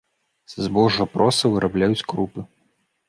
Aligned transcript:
Са 0.53 0.63
збожжа 0.69 1.07
проса 1.17 1.51
вырабляюць 1.57 2.07
крупы. 2.15 2.49